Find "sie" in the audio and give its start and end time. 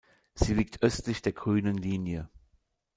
0.33-0.55